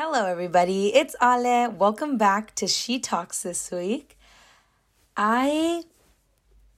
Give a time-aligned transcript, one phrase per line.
[0.00, 0.94] Hello, everybody.
[0.94, 1.72] It's Ale.
[1.72, 4.16] Welcome back to She Talks this week.
[5.16, 5.82] I,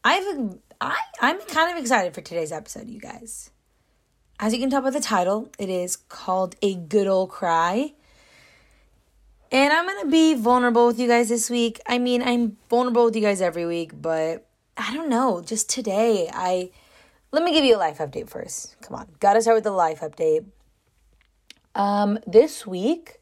[0.02, 3.50] I've, I, I'm kind of excited for today's episode, you guys.
[4.38, 7.92] As you can tell by the title, it is called A Good Old Cry.
[9.52, 11.78] And I'm to be vulnerable with you guys this week.
[11.86, 14.48] I mean, I'm vulnerable with you guys every week, but
[14.78, 15.42] I don't know.
[15.42, 16.70] Just today, I.
[17.32, 18.80] Let me give you a life update first.
[18.80, 19.08] Come on.
[19.20, 20.46] Gotta start with the life update.
[21.74, 23.20] Um, this week,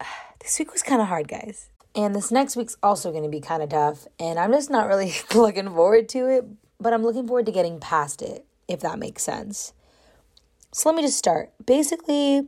[0.40, 1.68] this week was kind of hard, guys.
[1.94, 4.06] And this next week's also going to be kind of tough.
[4.18, 6.44] And I'm just not really looking forward to it,
[6.78, 9.72] but I'm looking forward to getting past it, if that makes sense.
[10.72, 11.52] So let me just start.
[11.64, 12.46] Basically,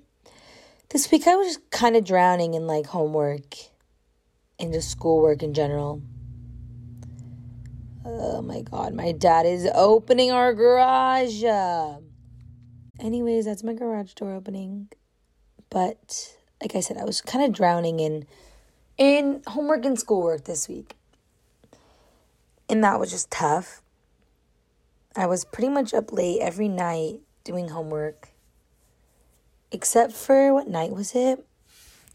[0.91, 3.57] this week I was kind of drowning in like homework
[4.61, 6.03] and just schoolwork in general.
[8.05, 11.43] Oh my god, my dad is opening our garage.
[13.01, 14.89] Anyways, that's my garage door opening.
[15.71, 18.27] But like I said, I was kind of drowning in
[18.99, 20.97] in homework and schoolwork this week.
[22.69, 23.83] And that was just tough.
[25.17, 28.29] I was pretty much up late every night doing homework.
[29.71, 31.45] Except for what night was it?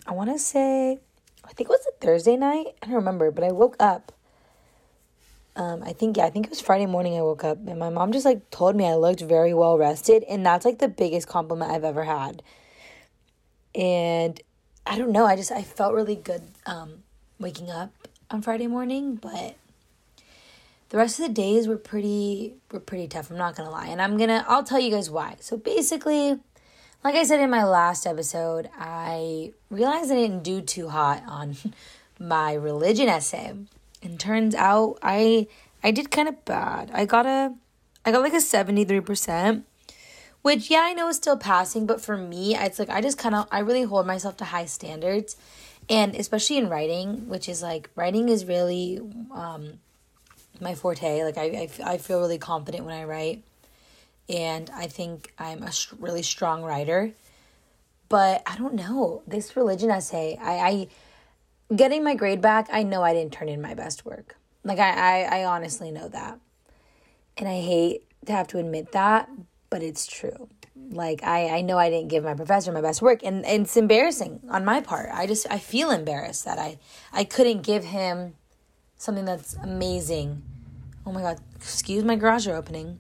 [0.06, 1.00] I want to say
[1.44, 2.76] I think it was a Thursday night.
[2.82, 4.12] I don't remember, but I woke up
[5.58, 7.90] um, I think yeah, I think it was Friday morning I woke up and my
[7.90, 11.28] mom just like told me I looked very well rested and that's like the biggest
[11.28, 12.44] compliment I've ever had.
[13.74, 14.40] And
[14.86, 17.04] I don't know, I just I felt really good um
[17.40, 17.92] waking up
[18.30, 19.56] on Friday morning, but
[20.90, 23.88] the rest of the days were pretty were pretty tough, I'm not going to lie.
[23.88, 25.38] And I'm going to I'll tell you guys why.
[25.40, 26.40] So basically,
[27.04, 31.58] like I said in my last episode, I realized I didn't do too hot on
[32.20, 33.56] my religion essay
[34.02, 35.48] and turns out I
[35.84, 36.92] I did kind of bad.
[36.94, 37.54] I got a
[38.06, 39.64] I got like a 73%,
[40.42, 43.36] which yeah, I know is still passing, but for me, it's like I just kind
[43.36, 45.36] of I really hold myself to high standards.
[45.90, 49.00] And especially in writing, which is like writing is really
[49.34, 49.80] um
[50.60, 51.24] my forte.
[51.24, 53.44] Like I I, I feel really confident when I write.
[54.30, 57.14] And I think I'm a really strong writer.
[58.10, 59.22] But I don't know.
[59.28, 60.88] This religion essay, I I
[61.76, 64.38] getting my grade back, I know I didn't turn in my best work.
[64.64, 66.40] Like I, I, I honestly know that.
[67.38, 69.30] And I hate to have to admit that,
[69.70, 70.50] but it's true.
[70.90, 73.78] Like I, I know I didn't give my professor my best work and, and it's
[73.78, 75.10] embarrassing on my part.
[75.14, 76.78] I just I feel embarrassed that I
[77.12, 78.36] I couldn't give him
[78.98, 80.44] something that's amazing.
[81.06, 83.00] Oh my god, excuse my garage door opening.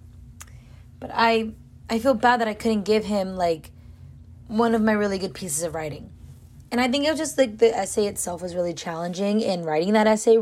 [1.00, 1.51] But I
[1.89, 3.72] I feel bad that I couldn't give him like
[4.47, 6.11] one of my really good pieces of writing.
[6.72, 9.94] And I think it was just like the essay itself was really challenging and writing
[9.94, 10.38] that essay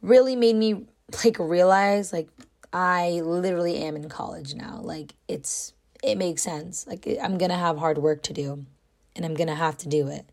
[0.00, 0.86] really made me
[1.24, 2.28] like realize like
[2.72, 4.80] I literally am in college now.
[4.82, 5.72] Like it's
[6.02, 6.86] it makes sense.
[6.86, 8.66] Like I'm going to have hard work to do
[9.14, 10.26] and I'm going to have to do it.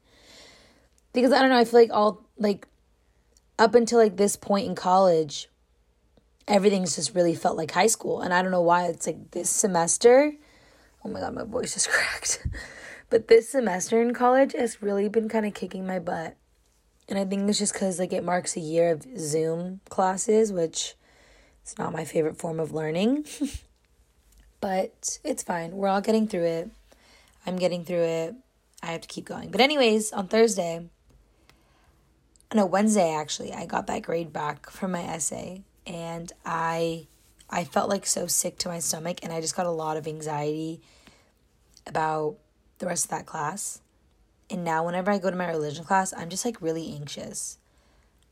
[1.13, 2.67] Because I don't know, I feel like all like
[3.57, 5.49] up until like this point in college
[6.47, 9.49] everything's just really felt like high school and I don't know why it's like this
[9.49, 10.33] semester.
[11.05, 12.45] Oh my god, my voice is cracked.
[13.09, 16.35] But this semester in college has really been kind of kicking my butt.
[17.07, 20.95] And I think it's just because like it marks a year of Zoom classes, which
[21.65, 23.25] is not my favorite form of learning.
[24.61, 25.71] but it's fine.
[25.71, 26.69] We're all getting through it.
[27.45, 28.35] I'm getting through it.
[28.83, 29.49] I have to keep going.
[29.49, 30.87] But anyways, on Thursday,
[32.53, 37.07] no Wednesday actually, I got that grade back from my essay, and I
[37.49, 40.07] I felt like so sick to my stomach, and I just got a lot of
[40.07, 40.81] anxiety
[41.87, 42.37] about
[42.79, 43.81] the rest of that class.
[44.49, 47.59] And now, whenever I go to my religion class, I'm just like really anxious.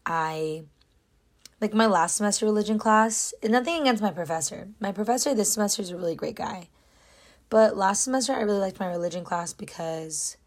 [0.05, 0.63] I,
[1.61, 4.69] like my last semester religion class, and nothing against my professor.
[4.79, 6.69] My professor this semester is a really great guy.
[7.49, 10.37] But last semester, I really liked my religion class because,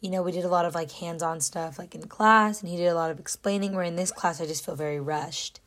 [0.00, 2.70] you know, we did a lot of like hands on stuff like in class, and
[2.70, 3.74] he did a lot of explaining.
[3.74, 5.60] Where in this class, I just feel very rushed.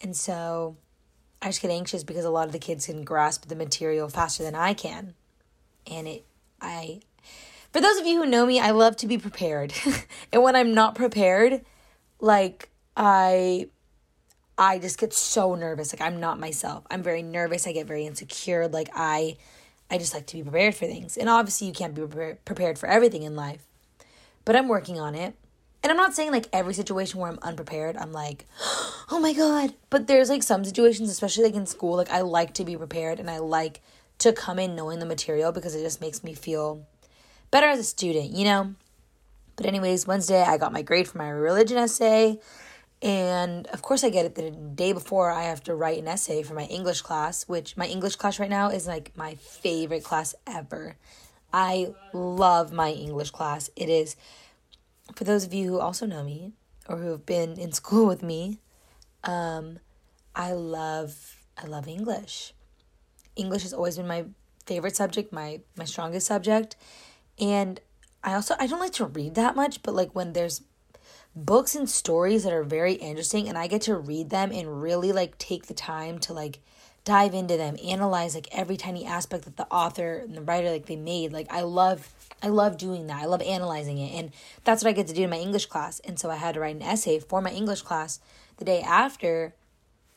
[0.00, 0.76] And so
[1.40, 4.42] I just get anxious because a lot of the kids can grasp the material faster
[4.42, 5.14] than I can.
[5.86, 6.24] And it
[6.62, 7.00] I
[7.72, 9.72] for those of you who know me, I love to be prepared.
[10.32, 11.64] and when I'm not prepared,
[12.20, 13.68] like I
[14.58, 15.92] I just get so nervous.
[15.92, 16.84] Like I'm not myself.
[16.90, 17.66] I'm very nervous.
[17.66, 18.68] I get very insecure.
[18.68, 19.36] Like I
[19.90, 21.16] I just like to be prepared for things.
[21.16, 22.02] And obviously you can't be
[22.44, 23.66] prepared for everything in life.
[24.44, 25.34] But I'm working on it.
[25.82, 28.46] And I'm not saying like every situation where I'm unprepared, I'm like,
[29.10, 32.54] "Oh my god." But there's like some situations, especially like in school, like I like
[32.54, 33.80] to be prepared and I like
[34.22, 36.86] to come in knowing the material because it just makes me feel
[37.50, 38.74] better as a student, you know?
[39.56, 42.38] But, anyways, Wednesday I got my grade for my religion essay.
[43.02, 46.44] And of course, I get it the day before I have to write an essay
[46.44, 50.36] for my English class, which my English class right now is like my favorite class
[50.46, 50.94] ever.
[51.52, 53.70] I love my English class.
[53.74, 54.14] It is,
[55.16, 56.52] for those of you who also know me
[56.88, 58.60] or who have been in school with me,
[59.24, 59.80] um,
[60.34, 62.54] I love I love English.
[63.36, 64.26] English has always been my
[64.66, 66.76] favorite subject, my my strongest subject,
[67.38, 67.80] and
[68.22, 70.62] I also I don't like to read that much, but like when there's
[71.34, 75.12] books and stories that are very interesting and I get to read them and really
[75.12, 76.60] like take the time to like
[77.04, 80.86] dive into them, analyze like every tiny aspect that the author and the writer like
[80.86, 81.32] they made.
[81.32, 82.12] Like I love
[82.42, 83.22] I love doing that.
[83.22, 84.18] I love analyzing it.
[84.18, 84.32] And
[84.64, 86.00] that's what I get to do in my English class.
[86.00, 88.20] And so I had to write an essay for my English class
[88.58, 89.54] the day after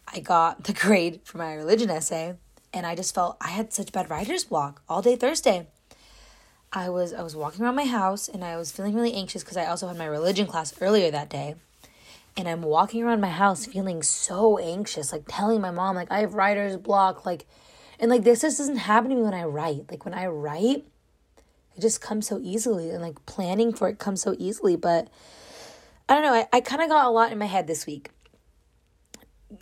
[0.07, 2.35] I got the grade for my religion essay.
[2.75, 5.65] And I just felt I had such bad writer's block all day Thursday.
[6.73, 9.55] I was I was walking around my house and I was feeling really anxious because
[9.55, 11.55] I also had my religion class earlier that day.
[12.35, 16.19] And I'm walking around my house feeling so anxious, like telling my mom like I
[16.19, 17.45] have writer's block, like
[17.97, 19.89] and like this just doesn't happen to me when I write.
[19.89, 20.83] Like when I write,
[21.77, 24.75] it just comes so easily and like planning for it comes so easily.
[24.75, 25.07] But
[26.09, 28.09] I don't know, I, I kind of got a lot in my head this week.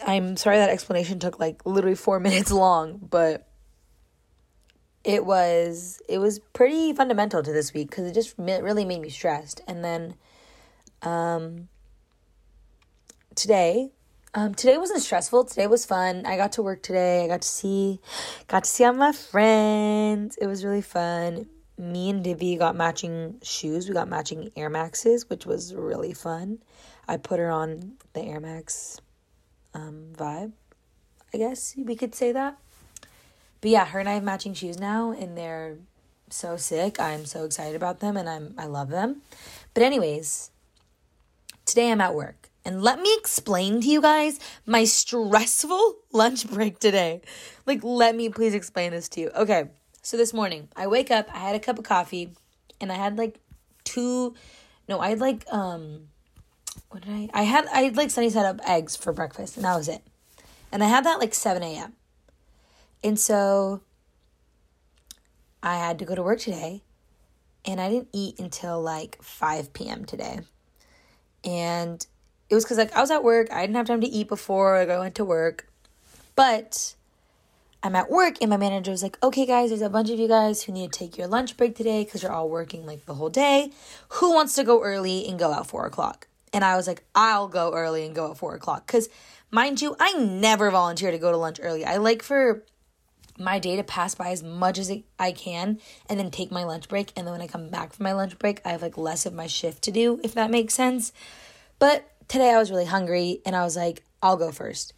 [0.05, 3.47] I'm sorry that explanation took like literally four minutes long, but
[5.03, 9.09] it was it was pretty fundamental to this week because it just really made me
[9.09, 9.61] stressed.
[9.67, 10.15] And then
[11.01, 11.67] um,
[13.35, 13.91] today,
[14.33, 15.45] um, today wasn't stressful.
[15.45, 16.25] Today was fun.
[16.25, 17.25] I got to work today.
[17.25, 17.99] I got to see
[18.47, 20.37] got to see all my friends.
[20.37, 21.47] It was really fun.
[21.77, 23.87] Me and Divi got matching shoes.
[23.87, 26.59] We got matching Air Maxes, which was really fun.
[27.07, 29.01] I put her on the Air Max
[29.73, 30.51] um, vibe.
[31.33, 32.57] I guess we could say that.
[33.61, 35.77] But yeah, her and I have matching shoes now, and they're
[36.29, 36.99] so sick.
[36.99, 39.21] I'm so excited about them, and I'm I love them.
[39.73, 40.51] But anyways,
[41.65, 46.79] today I'm at work, and let me explain to you guys my stressful lunch break
[46.79, 47.21] today.
[47.65, 49.29] Like, let me please explain this to you.
[49.29, 49.69] Okay,
[50.01, 52.33] so this morning I wake up, I had a cup of coffee,
[52.81, 53.39] and I had like
[53.83, 54.35] two.
[54.89, 56.09] No, I had like um,
[56.93, 57.29] what did I?
[57.33, 60.03] I had I had like sunny side up eggs for breakfast, and that was it.
[60.71, 61.93] And I had that like seven a.m.
[63.03, 63.81] And so
[65.61, 66.81] I had to go to work today
[67.65, 70.05] and I didn't eat until like 5 p.m.
[70.05, 70.39] today.
[71.43, 72.05] And
[72.49, 74.77] it was because like I was at work, I didn't have time to eat before
[74.77, 75.67] like, I went to work.
[76.35, 76.95] But
[77.81, 80.27] I'm at work and my manager was like, okay, guys, there's a bunch of you
[80.27, 83.15] guys who need to take your lunch break today because you're all working like the
[83.15, 83.71] whole day.
[84.09, 86.27] Who wants to go early and go out four o'clock?
[86.53, 88.85] And I was like, I'll go early and go at four o'clock.
[88.85, 89.09] Because
[89.49, 91.83] mind you, I never volunteer to go to lunch early.
[91.83, 92.63] I like for
[93.37, 96.87] my day to pass by as much as I can and then take my lunch
[96.87, 97.11] break.
[97.17, 99.33] And then when I come back from my lunch break, I have like less of
[99.33, 101.11] my shift to do, if that makes sense.
[101.79, 104.93] But today I was really hungry and I was like, I'll go first.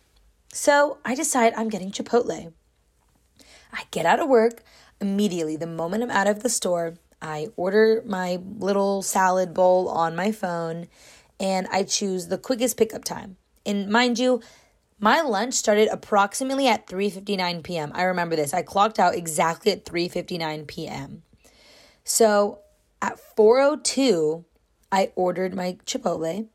[0.51, 2.53] So I decide I'm getting Chipotle.
[3.73, 4.61] I get out of work
[5.01, 5.55] immediately.
[5.55, 10.31] The moment I'm out of the store, I order my little salad bowl on my
[10.31, 10.87] phone
[11.39, 13.37] and I choose the quickest pickup time.
[13.65, 14.41] And mind you,
[14.99, 17.91] my lunch started approximately at 3:59 p.m.
[17.93, 18.53] I remember this.
[18.53, 21.23] I clocked out exactly at 3:59 p.m.
[22.03, 22.59] So,
[23.01, 24.45] at 4:02,
[24.91, 26.47] I ordered my Chipotle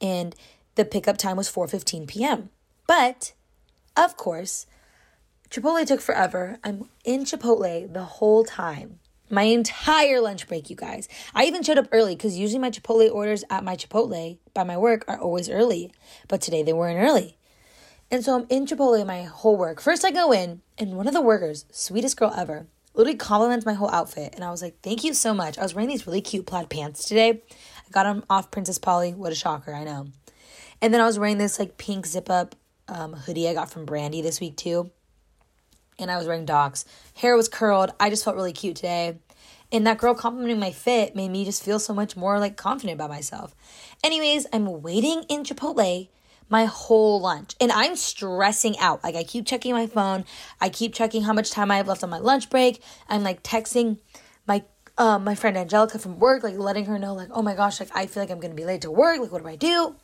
[0.00, 0.34] and
[0.74, 2.50] the pickup time was 4:15 p.m.
[2.86, 3.32] But
[3.96, 4.66] of course,
[5.50, 6.58] Chipotle took forever.
[6.64, 8.98] I'm in Chipotle the whole time.
[9.30, 11.08] My entire lunch break, you guys.
[11.34, 14.76] I even showed up early because usually my Chipotle orders at my Chipotle by my
[14.76, 15.92] work are always early.
[16.26, 17.36] But today they weren't early.
[18.10, 19.80] And so I'm in Chipotle my whole work.
[19.80, 23.74] First, I go in, and one of the workers, sweetest girl ever, literally compliments my
[23.74, 24.32] whole outfit.
[24.34, 25.58] And I was like, thank you so much.
[25.58, 27.42] I was wearing these really cute plaid pants today.
[27.50, 29.14] I got them off Princess Polly.
[29.14, 30.08] What a shocker, I know.
[30.82, 32.56] And then I was wearing this like pink zip up
[32.88, 34.90] um, hoodie I got from Brandy this week too.
[35.98, 36.84] And I was wearing Docs.
[37.14, 37.92] Hair was curled.
[38.00, 39.18] I just felt really cute today.
[39.72, 42.96] And that girl complimenting my fit made me just feel so much more like confident
[42.96, 43.54] about myself.
[44.02, 46.08] Anyways, I'm waiting in Chipotle
[46.48, 47.54] my whole lunch.
[47.60, 49.02] And I'm stressing out.
[49.02, 50.24] Like I keep checking my phone.
[50.60, 52.82] I keep checking how much time I have left on my lunch break.
[53.08, 53.98] I'm like texting
[54.46, 54.64] my
[54.98, 57.88] um, my friend Angelica from work, like letting her know, like, oh my gosh, like
[57.94, 59.18] I feel like I'm gonna be late to work.
[59.18, 59.96] Like, what do I do?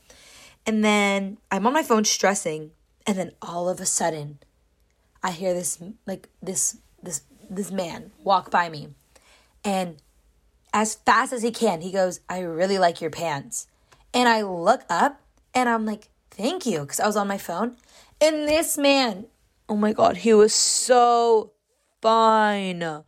[0.65, 2.71] And then I'm on my phone stressing,
[3.07, 4.39] and then all of a sudden,
[5.23, 8.89] I hear this like this this this man walk by me,
[9.67, 9.97] and
[10.73, 13.67] as fast as he can, he goes, "I really like your pants,"
[14.15, 15.21] and I look up,
[15.53, 16.81] and I'm like, Thank you.
[16.81, 17.77] Because I was on my phone.
[18.21, 19.27] And this man,
[19.69, 21.53] oh my God, he was so
[22.01, 22.83] fine.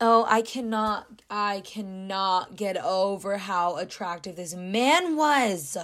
[0.00, 5.76] Oh, I cannot, I cannot get over how attractive this man was.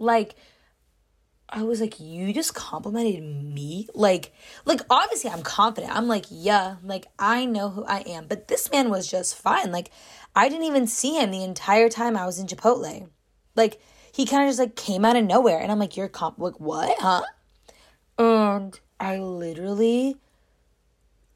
[0.00, 0.34] Like,
[1.50, 3.88] I was like, you just complimented me?
[3.94, 4.32] Like,
[4.64, 5.94] like obviously I'm confident.
[5.94, 8.26] I'm like, yeah, like I know who I am.
[8.26, 9.72] But this man was just fine.
[9.72, 9.90] Like,
[10.36, 13.08] I didn't even see him the entire time I was in Chipotle.
[13.56, 13.80] Like,
[14.12, 15.58] he kind of just like came out of nowhere.
[15.58, 16.96] And I'm like, you're comp like what?
[16.98, 17.22] Huh?
[18.18, 20.16] And I literally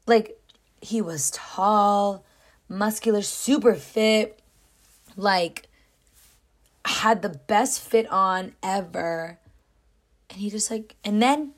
[0.05, 0.37] like
[0.81, 2.25] he was tall,
[2.67, 4.39] muscular, super fit,
[5.15, 5.67] like
[6.85, 9.39] had the best fit on ever.
[10.33, 11.53] And he just like, and then,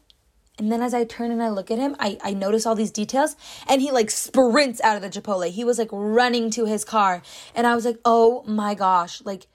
[0.60, 2.92] and then as I turn and I look at him, I, I notice all these
[2.92, 5.50] details and he like sprints out of the Chipotle.
[5.50, 7.22] He was like running to his car.
[7.56, 9.24] And I was like, oh my gosh.
[9.24, 9.48] Like,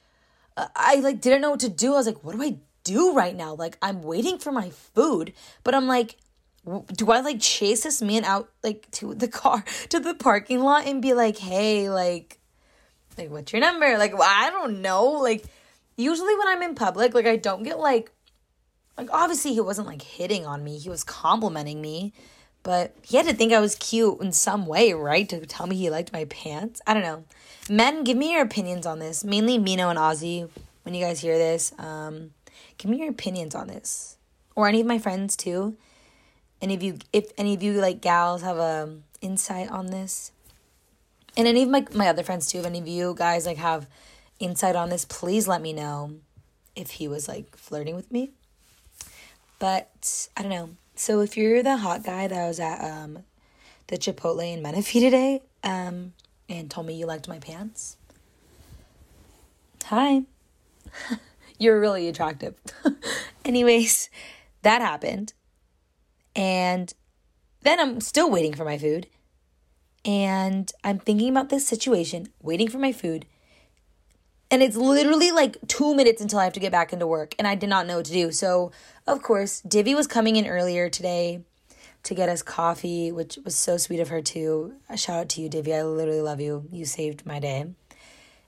[0.57, 1.93] uh, I like didn't know what to do.
[1.93, 3.55] I was like, what do I do right now?
[3.55, 5.35] Like, I'm waiting for my food,
[5.65, 6.17] but I'm like,
[6.65, 10.87] do I like chase this man out like to the car to the parking lot
[10.87, 12.39] and be like, hey, like,
[13.19, 13.99] like what's your number?
[13.99, 15.05] Like, I don't know.
[15.05, 15.45] Like,
[15.97, 18.13] usually when I'm in public, like I don't get like,
[19.01, 20.79] like obviously he wasn't like hitting on me.
[20.79, 22.13] He was complimenting me,
[22.63, 25.29] but he had to think I was cute in some way, right?
[25.29, 26.81] To tell me he liked my pants.
[26.87, 27.25] I don't know.
[27.69, 29.25] Men, give me your opinions on this.
[29.25, 30.49] Mainly Mino and Ozzy.
[30.83, 32.31] When you guys hear this, um,
[32.79, 34.17] give me your opinions on this,
[34.57, 35.77] or any of my friends too
[36.61, 40.33] any of you if any of you like gals have a um, insight on this
[41.37, 43.87] and any of my my other friends too if any of you guys like have
[44.39, 46.15] insight on this please let me know
[46.77, 48.31] if he was like flirting with me
[49.61, 50.71] but i don't know.
[50.97, 53.21] So if you're the hot guy that was at um
[53.87, 56.15] the chipotle in menifee today um
[56.49, 57.97] and told me you liked my pants.
[59.85, 60.23] Hi.
[61.59, 62.55] You're really attractive.
[63.45, 64.11] Anyways
[64.63, 65.33] that happened.
[66.35, 66.93] And
[67.63, 69.07] then I'm still waiting for my food.
[70.05, 73.27] And I'm thinking about this situation, waiting for my food.
[74.51, 77.35] And it's literally like two minutes until I have to get back into work.
[77.39, 78.33] And I did not know what to do.
[78.33, 78.73] So,
[79.07, 81.43] of course, Divvy was coming in earlier today
[82.03, 84.75] to get us coffee, which was so sweet of her, too.
[84.89, 85.75] A shout out to you, Divvy.
[85.75, 86.67] I literally love you.
[86.73, 87.61] You saved my day.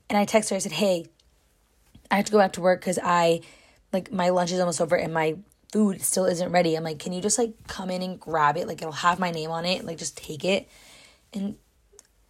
[0.09, 1.05] And I texted her, I said, hey,
[2.11, 3.41] I have to go back to work because I,
[3.93, 5.37] like, my lunch is almost over and my
[5.73, 6.75] food still isn't ready.
[6.75, 8.67] I'm like, can you just like come in and grab it?
[8.67, 9.83] Like it'll have my name on it.
[9.83, 10.69] Like just take it.
[11.33, 11.55] And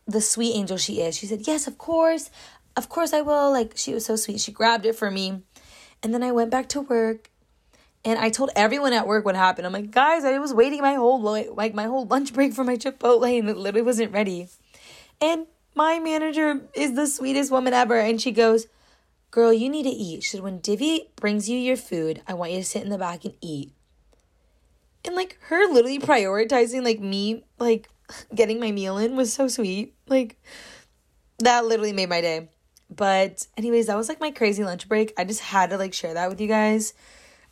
[0.07, 2.31] the sweet angel she is, she said, Yes, of course.
[2.75, 3.51] Of course I will.
[3.51, 4.39] Like she was so sweet.
[4.39, 5.43] She grabbed it for me.
[6.01, 7.29] And then I went back to work
[8.05, 9.65] and I told everyone at work what happened.
[9.65, 12.75] I'm like, guys, I was waiting my whole like my whole lunch break for my
[12.75, 14.49] Chipotle and it literally wasn't ready.
[15.21, 17.97] And my manager is the sweetest woman ever.
[17.99, 18.67] And she goes,
[19.31, 20.21] Girl, you need to eat.
[20.21, 22.99] She said, when Divvy brings you your food, I want you to sit in the
[22.99, 23.71] back and eat.
[25.03, 27.89] And like her literally prioritizing like me, like
[28.35, 29.95] getting my meal in was so sweet.
[30.07, 30.39] Like
[31.39, 32.49] that literally made my day.
[32.89, 35.13] But anyways, that was like my crazy lunch break.
[35.17, 36.93] I just had to like share that with you guys.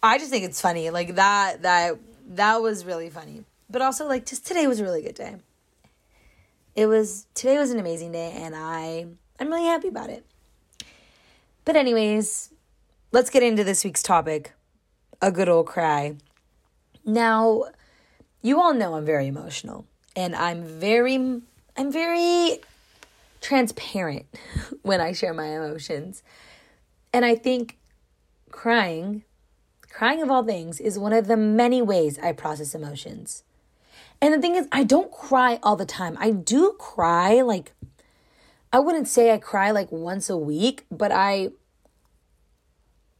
[0.04, 0.90] I just think it's funny.
[0.90, 1.98] Like that that
[2.30, 3.44] that was really funny.
[3.70, 5.36] But also like just today was a really good day.
[6.76, 9.08] It was today was an amazing day and I
[9.40, 10.26] I'm really happy about it.
[11.66, 12.52] But, anyways,
[13.12, 14.54] let's get into this week's topic
[15.22, 16.16] a good old cry.
[17.06, 17.66] Now,
[18.42, 19.86] you all know I'm very emotional
[20.16, 21.16] and I'm very
[21.78, 22.60] I'm very
[23.42, 24.26] transparent
[24.84, 26.24] when I share my emotions.
[27.14, 27.78] And I think
[28.52, 29.24] crying,
[29.90, 33.44] crying of all things is one of the many ways I process emotions.
[34.22, 36.16] And the thing is, I don't cry all the time.
[36.20, 37.74] I do cry like
[38.74, 41.50] I wouldn't say I cry like once a week, but I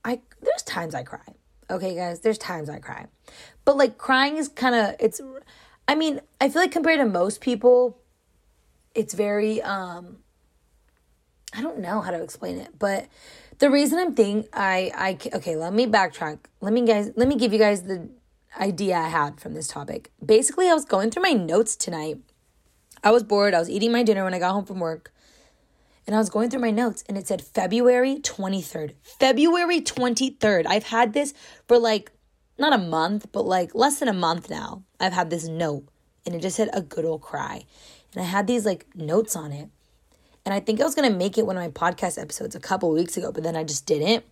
[0.06, 1.20] I there's times I cry.
[1.70, 3.08] Okay, guys, there's times I cry.
[3.66, 5.20] But like crying is kind of it's
[5.88, 7.98] I mean, I feel like compared to most people
[8.96, 10.18] it's very um
[11.54, 13.08] I don't know how to explain it, but
[13.60, 16.40] the reason I'm thinking I I okay, let me backtrack.
[16.62, 18.10] Let me guys let me give you guys the
[18.60, 20.12] idea I had from this topic.
[20.24, 22.18] Basically, I was going through my notes tonight.
[23.04, 23.54] I was bored.
[23.54, 25.12] I was eating my dinner when I got home from work
[26.06, 28.96] and I was going through my notes and it said February 23rd.
[29.02, 30.66] February 23rd.
[30.68, 31.34] I've had this
[31.68, 32.12] for like
[32.58, 34.84] not a month, but like less than a month now.
[35.00, 35.88] I've had this note
[36.26, 37.66] and it just said a good old cry.
[38.14, 39.70] And I had these like notes on it.
[40.46, 42.60] And I think I was going to make it one of my podcast episodes a
[42.60, 44.26] couple weeks ago, but then I just didn't.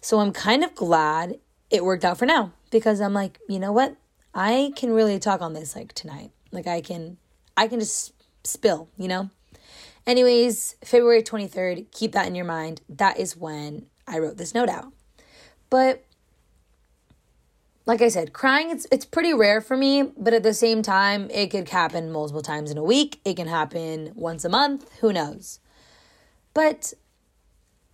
[0.00, 1.38] So I'm kind of glad
[1.70, 3.96] it worked out for now because I'm like, you know what?
[4.34, 6.30] I can really talk on this like tonight.
[6.52, 7.16] Like I can
[7.56, 8.12] I can just
[8.44, 9.30] spill, you know?
[10.06, 12.82] Anyways, February 23rd, keep that in your mind.
[12.88, 14.92] That is when I wrote this note out.
[15.70, 16.04] But
[17.86, 21.30] like I said, crying it's it's pretty rare for me, but at the same time,
[21.30, 23.20] it could happen multiple times in a week.
[23.24, 25.60] It can happen once a month, who knows.
[26.54, 26.94] But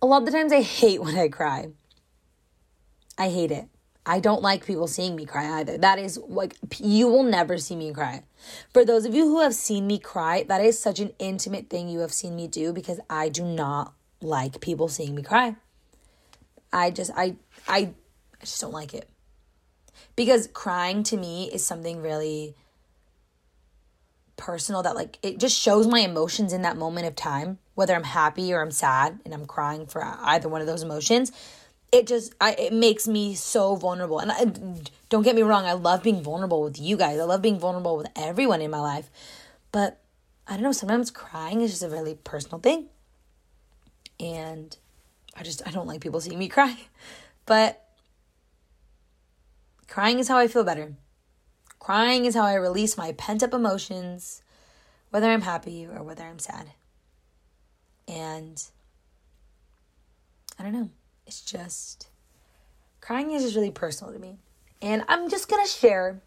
[0.01, 1.69] a lot of the times I hate when I cry.
[3.17, 3.67] I hate it.
[4.03, 5.77] I don't like people seeing me cry either.
[5.77, 8.23] That is like, you will never see me cry.
[8.73, 11.87] For those of you who have seen me cry, that is such an intimate thing
[11.87, 15.55] you have seen me do because I do not like people seeing me cry.
[16.73, 17.35] I just, I,
[17.67, 17.91] I,
[18.41, 19.07] I just don't like it.
[20.15, 22.55] Because crying to me is something really
[24.41, 28.03] personal that like it just shows my emotions in that moment of time whether i'm
[28.03, 31.31] happy or i'm sad and i'm crying for either one of those emotions.
[31.91, 34.19] It just I, it makes me so vulnerable.
[34.19, 34.45] And I,
[35.09, 37.19] don't get me wrong i love being vulnerable with you guys.
[37.19, 39.11] I love being vulnerable with everyone in my life.
[39.71, 39.99] But
[40.47, 42.87] i don't know sometimes crying is just a really personal thing.
[44.19, 44.75] And
[45.35, 46.75] i just i don't like people seeing me cry.
[47.45, 47.80] But
[49.91, 50.93] crying is how i feel better
[51.79, 54.41] crying is how i release my pent up emotions
[55.11, 56.71] whether i'm happy or whether i'm sad
[58.07, 58.69] and
[60.57, 60.89] i don't know
[61.27, 62.09] it's just
[63.01, 64.37] crying is just really personal to me.
[64.81, 66.21] And I'm just going to share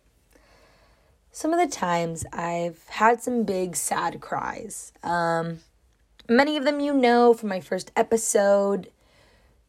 [1.33, 4.93] some of the times I've had some big sad cries.
[5.03, 5.61] Um,
[6.29, 8.91] many of them you know from my first episode,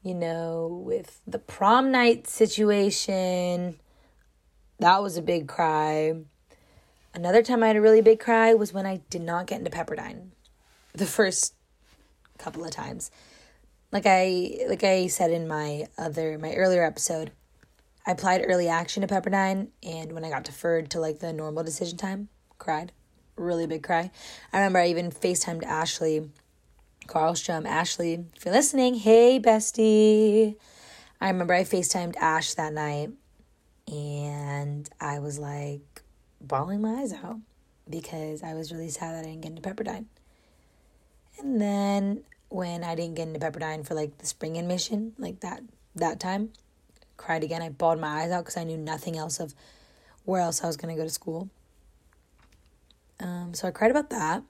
[0.03, 3.77] you know, with the prom night situation.
[4.79, 6.13] That was a big cry.
[7.13, 9.71] Another time I had a really big cry was when I did not get into
[9.71, 10.29] Pepperdine
[10.93, 11.53] the first
[12.37, 13.11] couple of times
[13.95, 17.31] like I like I said in my other my earlier episode,
[18.05, 21.63] I applied early action to Pepperdine, and when I got deferred to like the normal
[21.63, 22.27] decision time,
[22.57, 22.91] cried,
[23.37, 24.11] really big cry.
[24.51, 26.29] I remember I even Facetimed Ashley
[27.07, 27.65] Carlstrom.
[27.65, 30.57] Ashley, if you're listening, hey bestie.
[31.21, 33.11] I remember I Facetimed Ash that night,
[33.87, 36.03] and I was like
[36.41, 37.39] bawling my eyes out
[37.89, 40.05] because I was really sad that I didn't get into Pepperdine.
[41.39, 45.61] And then when I didn't get into Pepperdine for like the spring admission, like that
[45.95, 46.49] that time.
[47.17, 47.61] Cried again.
[47.61, 49.55] I bawled my eyes out because I knew nothing else of
[50.25, 51.49] where else I was gonna go to school.
[53.19, 54.43] Um, so I cried about that.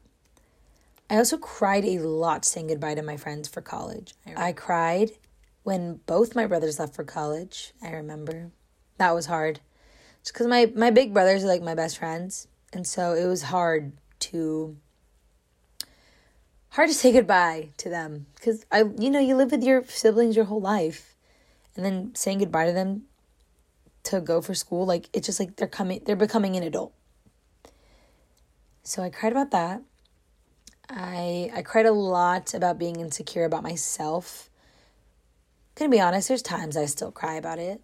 [1.09, 4.15] I also cried a lot saying goodbye to my friends for college.
[4.35, 5.11] I cried
[5.61, 7.73] when both my brothers left for college.
[7.83, 8.49] I remember
[8.97, 9.59] that was hard,
[10.23, 13.93] because my my big brothers are like my best friends, and so it was hard
[14.19, 14.77] to
[16.69, 20.35] hard to say goodbye to them because I, you know, you live with your siblings
[20.35, 21.15] your whole life,
[21.75, 23.03] and then saying goodbye to them
[24.03, 26.93] to go for school, like it's just like they're coming, they're becoming an adult.
[28.83, 29.81] So I cried about that.
[30.87, 34.49] I I cried a lot about being insecure about myself.
[35.73, 37.81] Gonna be honest, there's times I still cry about it.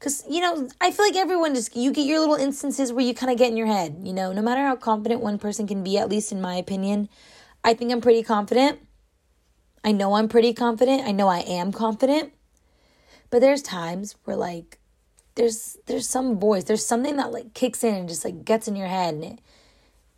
[0.00, 3.12] Cause you know, I feel like everyone just you get your little instances where you
[3.12, 4.00] kind of get in your head.
[4.02, 7.10] You know, no matter how confident one person can be, at least in my opinion,
[7.62, 8.80] I think I'm pretty confident.
[9.84, 11.06] I know I'm pretty confident.
[11.06, 12.32] I know I am confident.
[13.28, 14.78] But there's times where like
[15.34, 18.76] there's there's some voice, there's something that like kicks in and just like gets in
[18.76, 19.38] your head and it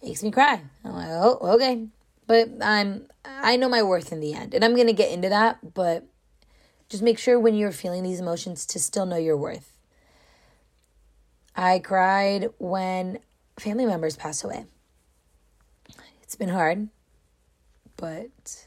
[0.01, 0.61] makes me cry.
[0.85, 1.89] I'm like, oh, okay.
[2.29, 4.55] But I'm I know my worth in the end.
[4.55, 6.07] And I'm gonna get into that, but
[6.89, 9.72] just make sure when you're feeling these emotions to still know your worth.
[11.55, 13.19] I cried when
[13.59, 14.67] family members passed away.
[16.23, 16.89] It's been hard,
[17.97, 18.67] but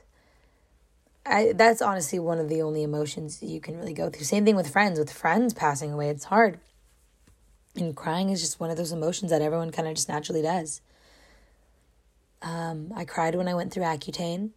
[1.26, 4.26] I that's honestly one of the only emotions you can really go through.
[4.26, 5.00] Same thing with friends.
[5.00, 6.60] With friends passing away, it's hard.
[7.76, 10.82] And crying is just one of those emotions that everyone kind of just naturally does.
[12.42, 14.52] Um, I cried when I went through Accutane,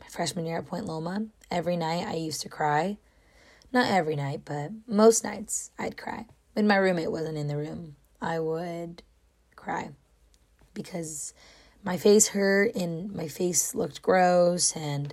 [0.00, 1.26] my freshman year at Point Loma.
[1.50, 2.98] Every night I used to cry.
[3.72, 7.96] Not every night, but most nights I'd cry when my roommate wasn't in the room,
[8.18, 9.02] I would
[9.56, 9.90] cry
[10.72, 11.34] because
[11.84, 15.12] my face hurt and my face looked gross and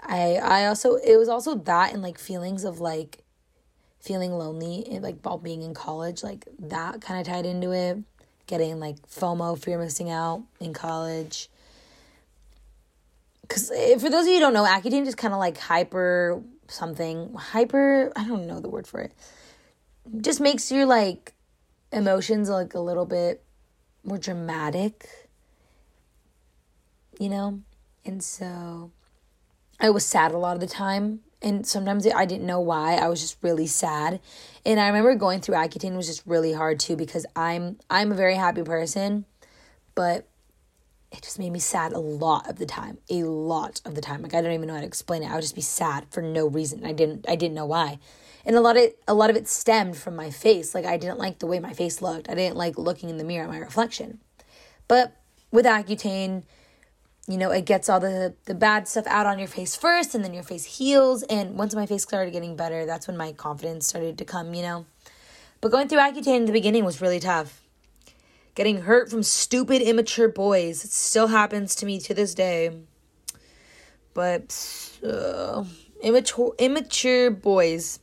[0.00, 3.24] I I also it was also that and like feelings of like
[3.98, 7.98] feeling lonely and like while being in college like that kind of tied into it.
[8.46, 11.50] Getting like FOMO fear missing out in college.
[13.42, 16.40] Because eh, for those of you who don't know Accutane is kind of like hyper
[16.68, 19.12] something hyper I don't know the word for it
[20.20, 21.34] just makes your like
[21.92, 23.42] emotions like a little bit
[24.04, 25.28] more dramatic
[27.18, 27.60] you know?
[28.04, 28.90] And so
[29.80, 33.06] i was sad a lot of the time and sometimes i didn't know why i
[33.06, 34.20] was just really sad.
[34.64, 38.14] And i remember going through accutane was just really hard too because i'm i'm a
[38.14, 39.24] very happy person
[39.94, 40.26] but
[41.12, 44.22] it just made me sad a lot of the time a lot of the time.
[44.22, 45.30] Like i don't even know how to explain it.
[45.30, 46.84] I would just be sad for no reason.
[46.84, 47.98] I didn't i didn't know why
[48.44, 51.18] and a lot of a lot of it stemmed from my face like i didn't
[51.18, 53.58] like the way my face looked i didn't like looking in the mirror at my
[53.58, 54.18] reflection
[54.86, 55.16] but
[55.50, 56.42] with accutane
[57.28, 60.24] you know, it gets all the the bad stuff out on your face first and
[60.24, 63.86] then your face heals and once my face started getting better, that's when my confidence
[63.86, 64.86] started to come, you know.
[65.60, 67.60] But going through Accutane in the beginning was really tough.
[68.54, 70.84] Getting hurt from stupid immature boys.
[70.84, 72.72] It still happens to me to this day.
[74.14, 75.64] But uh,
[76.02, 77.98] immature immature boys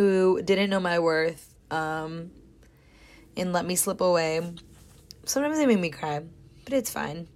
[0.00, 2.30] who didn't know my worth um
[3.36, 4.40] and let me slip away.
[5.26, 6.22] Sometimes they make me cry,
[6.64, 7.28] but it's fine.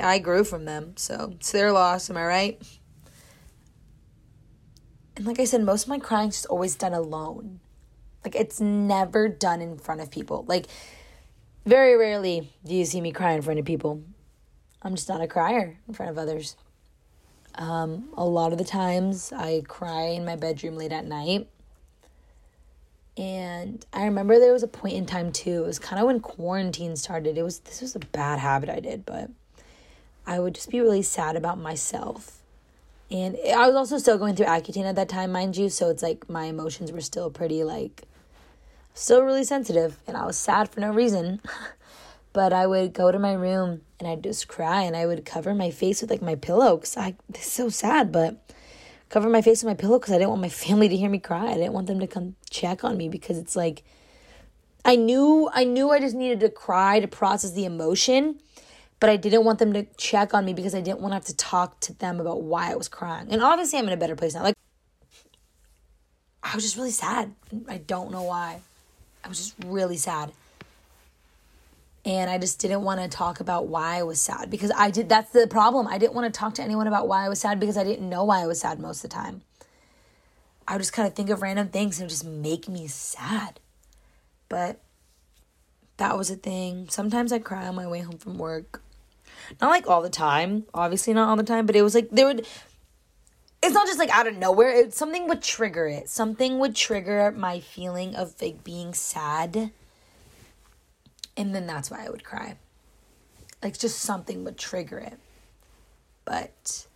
[0.00, 2.62] I grew from them, so it's their loss, am I right?
[5.16, 7.58] And like I said, most of my crying is always done alone.
[8.24, 10.44] Like it's never done in front of people.
[10.46, 10.66] Like
[11.66, 14.04] very rarely do you see me cry in front of people.
[14.82, 16.54] I'm just not a crier in front of others.
[17.58, 21.48] Um, a lot of the times I cry in my bedroom late at night.
[23.16, 25.64] And I remember there was a point in time too.
[25.64, 27.36] It was kind of when quarantine started.
[27.36, 29.28] It was this was a bad habit I did, but
[30.24, 32.38] I would just be really sad about myself.
[33.10, 36.02] And I was also still going through Accutane at that time, mind you, so it's
[36.02, 38.04] like my emotions were still pretty like
[38.94, 41.40] still really sensitive and I was sad for no reason.
[42.32, 45.54] but I would go to my room and I'd just cry and I would cover
[45.54, 48.52] my face with like my pillow cuz I is so sad, but
[49.08, 51.18] cover my face with my pillow cuz I didn't want my family to hear me
[51.18, 51.46] cry.
[51.50, 53.82] I didn't want them to come check on me because it's like
[54.84, 58.40] I knew I knew I just needed to cry to process the emotion
[59.00, 61.24] but I didn't want them to check on me because I didn't want to have
[61.26, 63.28] to talk to them about why I was crying.
[63.30, 64.42] And obviously, I'm in a better place now.
[64.42, 64.56] Like,
[66.42, 67.32] I was just really sad.
[67.68, 68.60] I don't know why.
[69.24, 70.32] I was just really sad.
[72.08, 75.10] And I just didn't want to talk about why I was sad because I did.
[75.10, 75.86] That's the problem.
[75.86, 78.08] I didn't want to talk to anyone about why I was sad because I didn't
[78.08, 79.42] know why I was sad most of the time.
[80.66, 83.60] I would just kind of think of random things and just make me sad.
[84.48, 84.80] But
[85.98, 86.88] that was a thing.
[86.88, 88.80] Sometimes I cry on my way home from work.
[89.60, 92.24] Not like all the time, obviously not all the time, but it was like there
[92.24, 92.46] would
[93.62, 94.70] it's not just like out of nowhere.
[94.70, 96.08] It, something would trigger it.
[96.08, 99.72] Something would trigger my feeling of like being sad.
[101.38, 102.56] And then that's why I would cry.
[103.62, 105.18] Like just something would trigger it.
[106.24, 106.86] But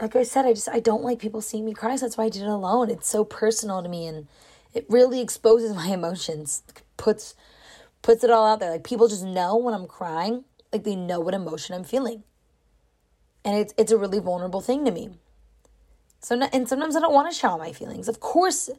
[0.00, 2.24] like I said, I just I don't like people seeing me cry, so that's why
[2.24, 2.90] I did it alone.
[2.90, 4.28] It's so personal to me and
[4.72, 6.62] it really exposes my emotions.
[6.96, 7.34] Puts
[8.00, 8.70] puts it all out there.
[8.70, 12.22] Like people just know when I'm crying like they know what emotion I'm feeling.
[13.44, 15.10] And it's it's a really vulnerable thing to me.
[16.20, 18.08] So and sometimes I don't want to shout my feelings.
[18.08, 18.70] Of course,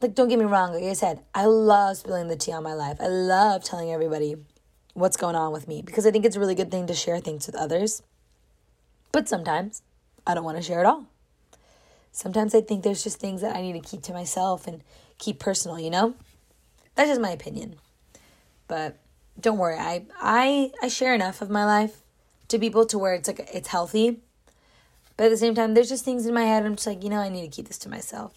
[0.00, 2.74] like don't get me wrong, like I said, I love spilling the tea on my
[2.74, 2.98] life.
[3.00, 4.36] I love telling everybody
[4.94, 7.20] what's going on with me because I think it's a really good thing to share
[7.20, 8.02] things with others.
[9.12, 9.82] But sometimes
[10.26, 11.06] I don't want to share it all.
[12.12, 14.82] Sometimes I think there's just things that I need to keep to myself and
[15.18, 16.14] keep personal, you know?
[16.94, 17.76] That's just my opinion.
[18.68, 18.98] But
[19.38, 19.76] don't worry.
[19.78, 22.02] I I I share enough of my life
[22.48, 24.20] to people to where it's like it's healthy.
[25.16, 26.64] But at the same time, there's just things in my head.
[26.64, 28.34] I'm just like, you know, I need to keep this to myself.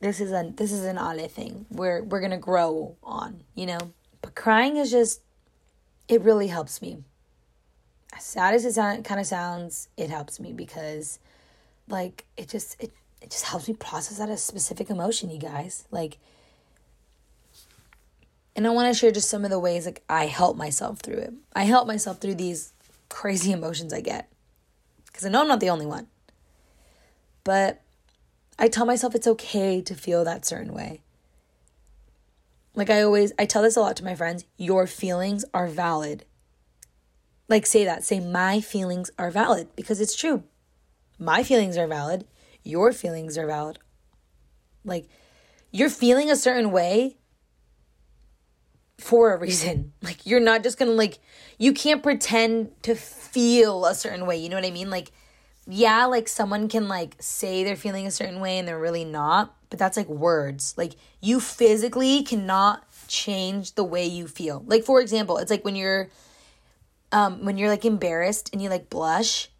[0.00, 1.66] This is a this is an Ale thing.
[1.70, 3.92] We're we're gonna grow on, you know.
[4.22, 5.20] But crying is just,
[6.08, 7.04] it really helps me.
[8.16, 11.18] As sad as it sound, kind of sounds, it helps me because,
[11.88, 15.30] like, it just it it just helps me process that a specific emotion.
[15.30, 16.18] You guys, like,
[18.54, 21.18] and I want to share just some of the ways like I help myself through
[21.18, 21.32] it.
[21.54, 22.72] I help myself through these
[23.08, 24.28] crazy emotions I get.
[25.12, 26.06] Cuz I know I'm not the only one.
[27.42, 27.82] But
[28.58, 31.02] I tell myself it's okay to feel that certain way.
[32.74, 36.24] Like I always I tell this a lot to my friends, your feelings are valid.
[37.48, 40.42] Like say that, say my feelings are valid because it's true.
[41.18, 42.26] My feelings are valid,
[42.62, 43.78] your feelings are valid.
[44.84, 45.08] Like
[45.70, 47.16] you're feeling a certain way
[48.98, 49.92] for a reason.
[50.02, 51.18] Like you're not just going to like
[51.58, 54.90] you can't pretend to feel a certain way, you know what I mean?
[54.90, 55.10] Like
[55.70, 59.54] yeah, like someone can like say they're feeling a certain way and they're really not,
[59.68, 60.74] but that's like words.
[60.78, 64.64] Like you physically cannot change the way you feel.
[64.66, 66.08] Like for example, it's like when you're
[67.12, 69.50] um when you're like embarrassed and you like blush,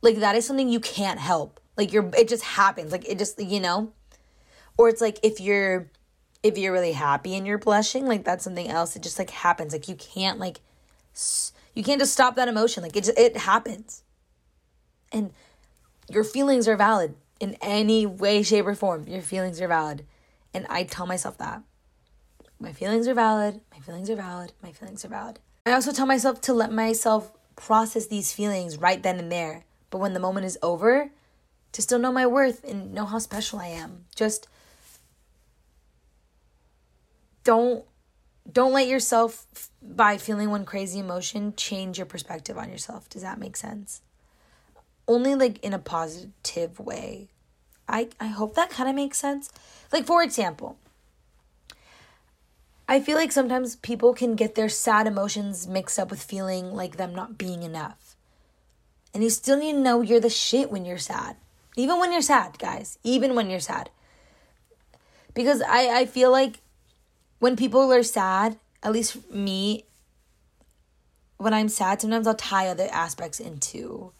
[0.00, 1.60] like that is something you can't help.
[1.76, 2.90] Like you're it just happens.
[2.90, 3.92] Like it just you know?
[4.78, 5.90] Or it's like if you're
[6.42, 8.96] if you're really happy and you're blushing, like that's something else.
[8.96, 9.74] It just like happens.
[9.74, 10.60] Like you can't like
[11.74, 12.82] you can't just stop that emotion.
[12.82, 14.02] Like it just, it happens.
[15.12, 15.32] And
[16.08, 19.06] your feelings are valid in any way, shape, or form.
[19.06, 20.04] Your feelings are valid.
[20.54, 21.62] And I tell myself that.
[22.58, 23.60] My feelings are valid.
[23.72, 24.52] My feelings are valid.
[24.62, 25.38] My feelings are valid.
[25.66, 29.64] I also tell myself to let myself process these feelings right then and there.
[29.90, 31.10] But when the moment is over,
[31.72, 34.06] to still know my worth and know how special I am.
[34.14, 34.48] Just
[37.44, 37.84] don't
[38.50, 39.46] don't let yourself
[39.82, 43.08] by feeling one crazy emotion change your perspective on yourself.
[43.08, 44.02] Does that make sense?
[45.08, 47.28] Only like in a positive way.
[47.88, 49.50] I I hope that kind of makes sense.
[49.92, 50.78] Like for example,
[52.88, 56.96] I feel like sometimes people can get their sad emotions mixed up with feeling like
[56.96, 58.16] them not being enough.
[59.12, 61.36] And you still need to know you're the shit when you're sad.
[61.76, 62.98] Even when you're sad, guys.
[63.02, 63.90] Even when you're sad.
[65.34, 66.60] Because I, I feel like
[67.38, 69.84] when people are sad, at least me,
[71.38, 74.12] when I'm sad, sometimes I'll tie other aspects into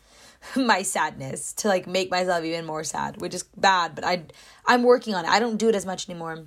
[0.56, 4.24] my sadness to like make myself even more sad, which is bad, but I
[4.66, 5.30] I'm working on it.
[5.30, 6.46] I don't do it as much anymore.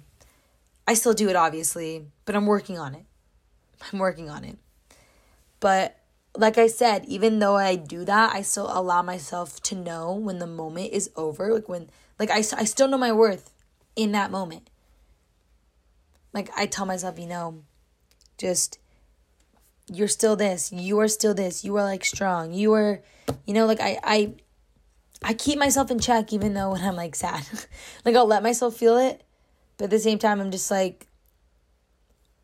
[0.88, 3.06] I still do it obviously, but I'm working on it.
[3.92, 4.58] I'm working on it.
[5.60, 5.98] But
[6.36, 10.40] like I said, even though I do that, I still allow myself to know when
[10.40, 13.52] the moment is over, like when like I I still know my worth
[13.96, 14.70] in that moment.
[16.34, 17.64] Like I tell myself, you know,
[18.38, 18.78] just
[19.90, 23.02] you're still this you are still this you are like strong you are
[23.46, 24.34] you know like i i
[25.24, 27.46] i keep myself in check even though when i'm like sad.
[28.06, 29.24] Like i'll let myself feel it
[29.78, 31.10] but at the same time i'm just like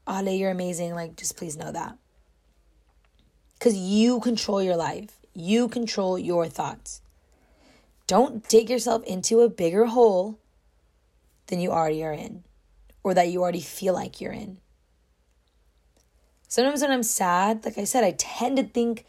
[0.07, 1.97] ale you're amazing like just please know that.
[3.53, 5.17] Because you control your life.
[5.33, 7.01] You control your thoughts.
[8.07, 10.39] Don't dig yourself into a bigger hole
[11.47, 12.43] than you already are in
[13.03, 14.57] or that you already feel like you're in
[16.55, 19.05] Sometimes when I'm sad, like I said, I tend to think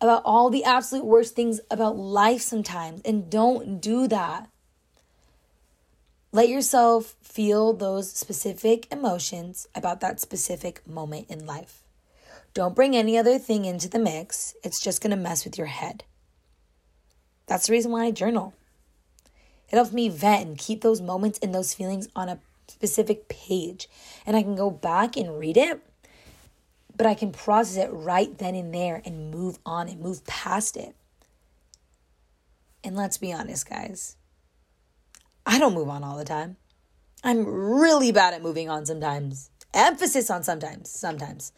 [0.00, 4.48] about all the absolute worst things about life sometimes, and don't do that.
[6.30, 11.82] Let yourself feel those specific emotions about that specific moment in life.
[12.54, 16.04] Don't bring any other thing into the mix, it's just gonna mess with your head.
[17.48, 18.54] That's the reason why I journal.
[19.68, 22.38] It helps me vent and keep those moments and those feelings on a
[22.68, 23.88] specific page.
[24.24, 25.82] And I can go back and read it
[26.98, 30.76] but I can process it right then and there and move on and move past
[30.76, 30.94] it.
[32.84, 34.16] And let's be honest, guys,
[35.46, 36.56] I don't move on all the time.
[37.24, 39.50] I'm really bad at moving on sometimes.
[39.72, 41.52] Emphasis on sometimes, sometimes.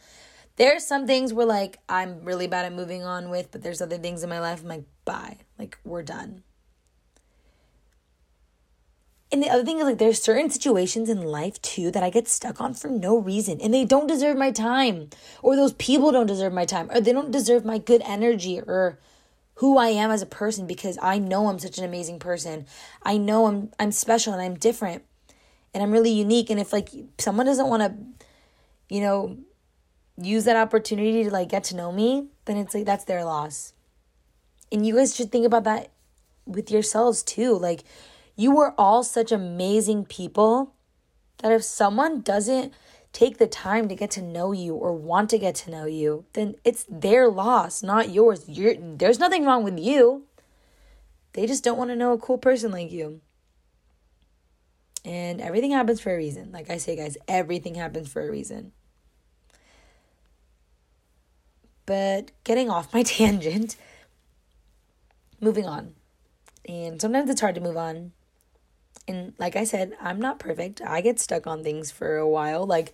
[0.57, 3.99] There's some things where like I'm really bad at moving on with, but there's other
[3.99, 5.39] things in my life I'm like, bye.
[5.59, 6.43] Like we're done.
[9.33, 12.27] And the other thing is like there's certain situations in life too that I get
[12.27, 16.27] stuck on for no reason and they don't deserve my time or those people don't
[16.27, 18.99] deserve my time or they don't deserve my good energy or
[19.55, 22.67] who I am as a person because I know I'm such an amazing person.
[23.05, 25.05] I know I'm I'm special and I'm different
[25.73, 27.95] and I'm really unique and if like someone doesn't want to
[28.93, 29.37] you know
[30.21, 33.75] use that opportunity to like get to know me, then it's like that's their loss.
[34.73, 35.91] And you guys should think about that
[36.47, 37.57] with yourselves too.
[37.57, 37.85] Like
[38.41, 40.73] you are all such amazing people
[41.39, 42.73] that if someone doesn't
[43.13, 46.25] take the time to get to know you or want to get to know you,
[46.33, 48.49] then it's their loss, not yours.
[48.49, 50.25] You're, there's nothing wrong with you.
[51.35, 53.21] They just don't want to know a cool person like you.
[55.05, 56.51] And everything happens for a reason.
[56.51, 58.73] Like I say, guys, everything happens for a reason.
[61.85, 63.77] But getting off my tangent,
[65.43, 65.95] moving on.
[66.67, 68.13] And sometimes it's hard to move on
[69.11, 70.81] and like I said, I'm not perfect.
[70.81, 72.67] I get stuck on things for a while.
[72.67, 72.93] Like,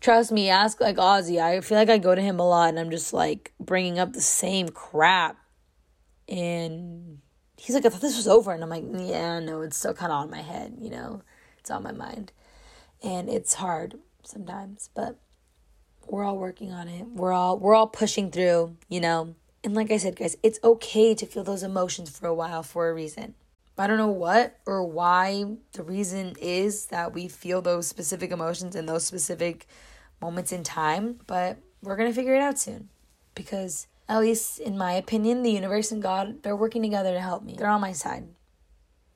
[0.00, 1.42] trust me, ask like Ozzy.
[1.42, 4.12] I feel like I go to him a lot and I'm just like bringing up
[4.12, 5.38] the same crap.
[6.28, 7.18] And
[7.56, 8.52] he's like, I thought this was over.
[8.52, 11.22] And I'm like, yeah, no, it's still kind of on my head, you know?
[11.58, 12.32] It's on my mind.
[13.02, 15.18] And it's hard sometimes, but
[16.06, 17.06] we're all working on it.
[17.06, 19.34] We're all we're all pushing through, you know.
[19.62, 22.90] And like I said, guys, it's okay to feel those emotions for a while for
[22.90, 23.34] a reason.
[23.76, 28.76] I don't know what or why the reason is that we feel those specific emotions
[28.76, 29.66] in those specific
[30.20, 32.88] moments in time, but we're going to figure it out soon
[33.34, 37.42] because at least in my opinion, the universe and God, they're working together to help
[37.42, 37.56] me.
[37.58, 38.28] They're on my side.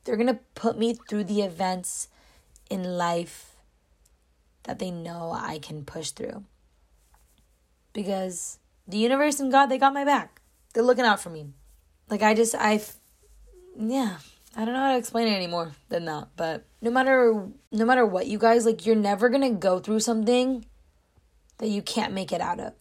[0.04, 2.08] They're going to put me through the events
[2.70, 3.56] in life
[4.64, 6.44] that they know I can push through.
[7.92, 10.40] Because the universe and God, they got my back.
[10.72, 11.46] They're looking out for me.
[12.10, 12.96] Like I just, I've,
[13.78, 14.16] yeah,
[14.56, 18.04] I don't know how to explain it anymore than that, but no matter no matter
[18.06, 20.64] what you guys like you're never going to go through something
[21.58, 22.72] that you can't make it out of.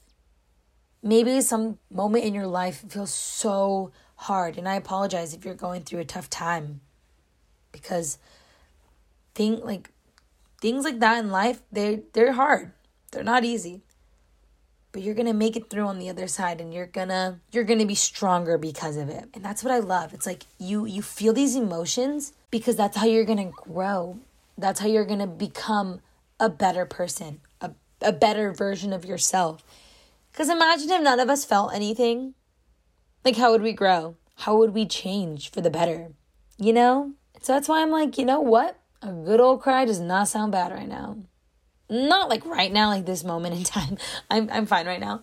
[1.03, 5.83] Maybe some moment in your life feels so hard and I apologize if you're going
[5.83, 6.81] through a tough time
[7.71, 8.17] because
[9.35, 9.91] thing like
[10.59, 12.71] things like that in life they they're hard.
[13.11, 13.83] They're not easy
[14.97, 17.35] but you're going to make it through on the other side and you're going to
[17.51, 19.29] you're going to be stronger because of it.
[19.35, 20.11] And that's what I love.
[20.11, 24.17] It's like you you feel these emotions because that's how you're going to grow.
[24.57, 26.01] That's how you're going to become
[26.39, 29.63] a better person, a a better version of yourself.
[30.31, 32.33] Because imagine if none of us felt anything.
[33.23, 34.15] Like, how would we grow?
[34.37, 36.07] How would we change for the better?
[36.57, 37.13] You know?
[37.43, 38.79] So that's why I'm like, you know what?
[39.03, 41.17] A good old cry does not sound bad right now.
[41.89, 43.97] Not like right now, like this moment in time.
[44.29, 45.21] I'm I'm fine right now.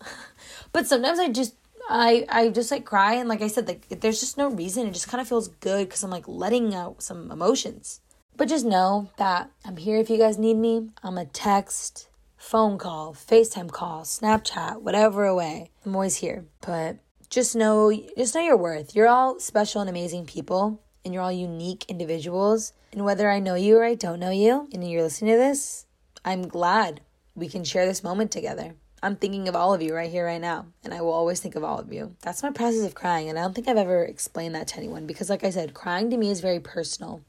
[0.72, 1.54] But sometimes I just
[1.88, 4.86] I I just like cry and like I said, like there's just no reason.
[4.86, 8.00] It just kind of feels good because I'm like letting out some emotions.
[8.36, 10.90] But just know that I'm here if you guys need me.
[11.02, 15.70] I'm a text, phone call, FaceTime call, Snapchat, whatever way.
[15.84, 16.46] I'm always here.
[16.60, 16.96] But
[17.30, 18.96] just know just know your worth.
[18.96, 22.72] You're all special and amazing people and you're all unique individuals.
[22.92, 25.86] And whether I know you or I don't know you and you're listening to this,
[26.24, 27.00] I'm glad
[27.34, 28.74] we can share this moment together.
[29.02, 31.56] I'm thinking of all of you right here, right now, and I will always think
[31.56, 32.16] of all of you.
[32.22, 35.06] That's my process of crying, and I don't think I've ever explained that to anyone
[35.06, 37.22] because, like I said, crying to me is very personal.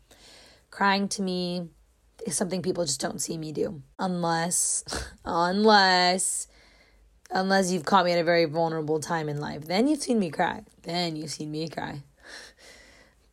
[0.72, 1.68] Crying to me
[2.26, 4.86] is something people just don't see me do, unless,
[5.26, 6.48] unless,
[7.30, 9.66] unless you've caught me at a very vulnerable time in life.
[9.66, 10.64] Then you've seen me cry.
[10.84, 12.04] Then you've seen me cry.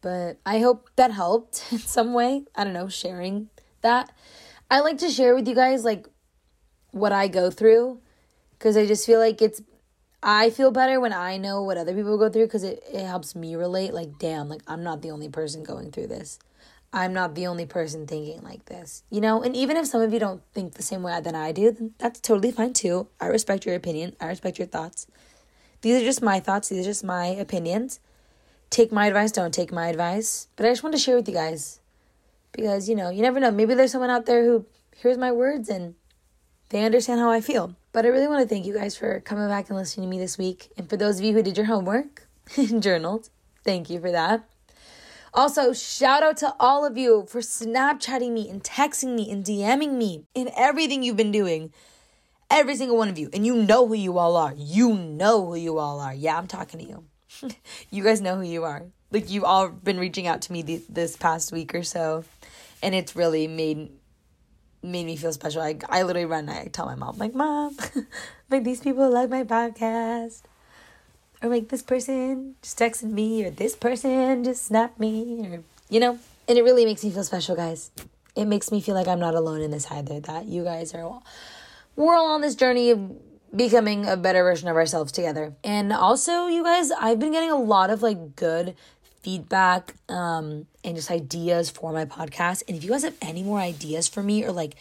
[0.00, 2.42] But I hope that helped in some way.
[2.56, 3.50] I don't know, sharing
[3.82, 4.10] that.
[4.72, 6.06] I like to share with you guys like
[6.92, 8.00] what I go through
[8.52, 9.60] because I just feel like it's
[10.22, 13.36] I feel better when I know what other people go through because it, it helps
[13.36, 13.92] me relate.
[13.92, 16.38] Like, damn, like I'm not the only person going through this.
[16.90, 19.42] I'm not the only person thinking like this, you know?
[19.42, 21.92] And even if some of you don't think the same way that I do, then
[21.98, 23.08] that's totally fine too.
[23.20, 25.06] I respect your opinion, I respect your thoughts.
[25.82, 28.00] These are just my thoughts, these are just my opinions
[28.72, 30.48] take my advice, don't take my advice.
[30.56, 31.78] But I just want to share with you guys
[32.52, 33.50] because, you know, you never know.
[33.50, 35.94] Maybe there's someone out there who hears my words and
[36.70, 37.74] they understand how I feel.
[37.92, 40.18] But I really want to thank you guys for coming back and listening to me
[40.18, 40.70] this week.
[40.76, 43.30] And for those of you who did your homework and journaled,
[43.64, 44.48] thank you for that.
[45.34, 49.94] Also, shout out to all of you for Snapchatting me and texting me and DMing
[49.94, 51.72] me in everything you've been doing.
[52.50, 53.30] Every single one of you.
[53.32, 54.52] And you know who you all are.
[54.54, 56.12] You know who you all are.
[56.12, 57.04] Yeah, I'm talking to you.
[57.90, 58.82] you guys know who you are.
[59.10, 62.24] Like you've all been reaching out to me th- this past week or so,
[62.82, 63.90] and it's really made
[64.82, 65.62] made me feel special.
[65.62, 66.48] I I literally run.
[66.48, 67.76] I tell my mom like, "Mom,
[68.50, 70.42] like these people like my podcast."
[71.42, 75.98] Or like this person just texted me, or this person just snapped me, or you
[75.98, 77.90] know, and it really makes me feel special, guys.
[78.36, 80.20] It makes me feel like I'm not alone in this either.
[80.20, 81.20] That you guys are,
[81.96, 83.10] we're all on this journey of
[83.54, 85.54] becoming a better version of ourselves together.
[85.62, 88.74] And also, you guys, I've been getting a lot of like good
[89.22, 92.62] feedback um and just ideas for my podcast.
[92.68, 94.74] And if you guys have any more ideas for me or like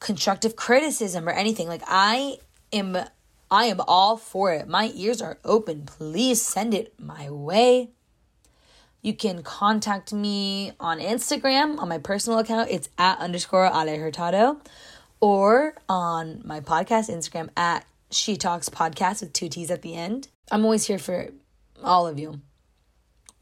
[0.00, 2.38] constructive criticism or anything, like I
[2.72, 2.96] am
[3.50, 4.68] I am all for it.
[4.68, 5.86] My ears are open.
[5.86, 7.90] Please send it my way.
[9.00, 12.70] You can contact me on Instagram on my personal account.
[12.70, 14.60] It's at underscore Ale Hurtado
[15.20, 20.28] or on my podcast Instagram at She Talks Podcast with two T's at the end.
[20.50, 21.28] I'm always here for
[21.82, 22.40] all of you.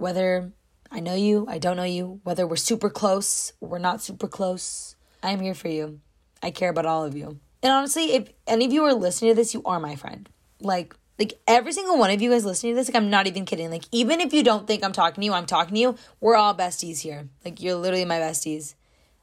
[0.03, 0.51] Whether
[0.91, 4.97] I know you, I don't know you, whether we're super close, we're not super close,
[5.23, 6.01] I'm here for you.
[6.43, 7.39] I care about all of you.
[7.63, 10.29] And honestly, if any of you are listening to this, you are my friend.
[10.59, 13.45] Like, like every single one of you guys listening to this, like I'm not even
[13.45, 13.71] kidding.
[13.71, 15.97] Like even if you don't think I'm talking to you, I'm talking to you.
[16.21, 17.29] We're all besties here.
[17.45, 18.75] Like you're literally my besties.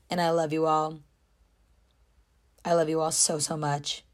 [0.10, 1.02] And I love you all.
[2.64, 4.06] I love you all so, so much.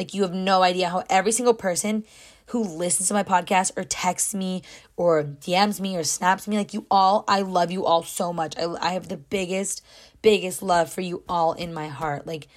[0.00, 2.04] Like, you have no idea how every single person
[2.46, 4.62] who listens to my podcast or texts me
[4.96, 8.56] or DMs me or snaps me, like, you all, I love you all so much.
[8.56, 9.84] I, I have the biggest,
[10.22, 12.26] biggest love for you all in my heart.
[12.26, 12.48] Like,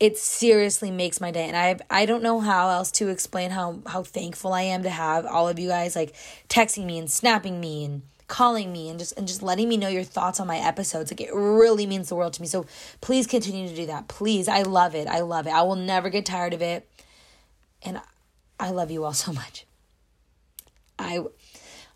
[0.00, 3.78] it seriously makes my day and i i don't know how else to explain how
[3.86, 6.12] how thankful i am to have all of you guys like
[6.48, 9.88] texting me and snapping me and calling me and just and just letting me know
[9.88, 11.12] your thoughts on my episodes.
[11.12, 12.48] Like it really means the world to me.
[12.48, 12.64] So
[13.02, 14.08] please continue to do that.
[14.08, 14.48] Please.
[14.48, 15.06] I love it.
[15.06, 15.50] I love it.
[15.50, 16.88] I will never get tired of it.
[17.82, 18.00] And
[18.58, 19.66] I love you all so much.
[20.98, 21.20] I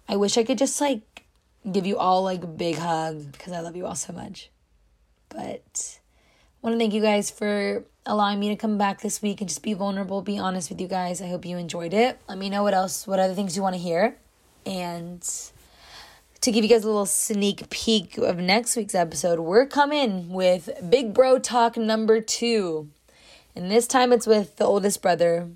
[0.06, 1.24] I wish I could just like
[1.72, 4.50] give you all like a big hug because I love you all so much.
[5.30, 9.40] But I want to thank you guys for allowing me to come back this week
[9.40, 11.22] and just be vulnerable, be honest with you guys.
[11.22, 12.18] I hope you enjoyed it.
[12.28, 14.18] Let me know what else, what other things you want to hear.
[14.66, 15.26] And
[16.46, 20.70] to give you guys a little sneak peek of next week's episode, we're coming with
[20.88, 22.88] Big Bro Talk number two.
[23.56, 25.50] And this time it's with the oldest brother,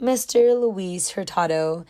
[0.00, 0.58] Mr.
[0.58, 1.84] Luis Hurtado,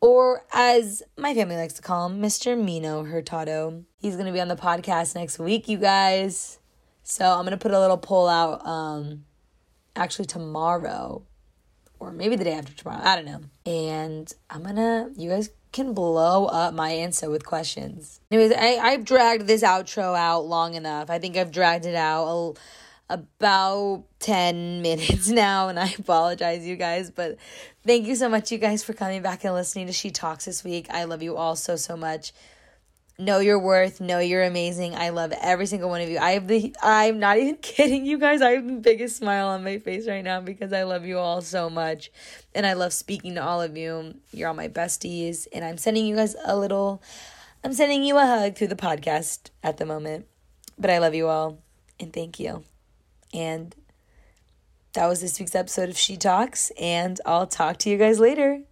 [0.00, 2.56] or as my family likes to call him, Mr.
[2.56, 3.82] Mino Hurtado.
[3.98, 6.60] He's going to be on the podcast next week, you guys.
[7.02, 9.24] So I'm going to put a little poll out um,
[9.96, 11.24] actually tomorrow
[11.98, 13.00] or maybe the day after tomorrow.
[13.02, 13.40] I don't know.
[13.66, 18.20] And I'm going to, you guys can blow up my Insta with questions.
[18.30, 21.10] Anyways, I, I've dragged this outro out long enough.
[21.10, 22.54] I think I've dragged it out
[23.10, 27.36] about 10 minutes now and I apologize you guys but
[27.86, 30.64] thank you so much you guys for coming back and listening to She Talks this
[30.64, 30.86] week.
[30.90, 32.32] I love you all so so much.
[33.16, 34.96] Know your worth, know you're amazing.
[34.96, 36.18] I love every single one of you.
[36.18, 38.42] I have the I'm not even kidding you guys.
[38.42, 41.40] I have the biggest smile on my face right now because I love you all
[41.40, 42.10] so much
[42.54, 44.14] and I love speaking to all of you.
[44.32, 47.02] You're all my besties and I'm sending you guys a little
[47.62, 50.26] I'm sending you a hug through the podcast at the moment.
[50.76, 51.58] But I love you all
[52.00, 52.64] and thank you.
[53.32, 53.74] And
[54.94, 58.62] that was this week's episode of She Talks, and I'll talk to you guys later.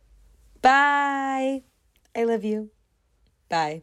[0.63, 1.63] Bye.
[2.15, 2.71] I love you.
[3.49, 3.83] Bye.